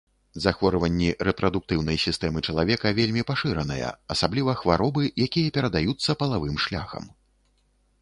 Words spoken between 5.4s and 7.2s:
перадаюцца палавым шляхам.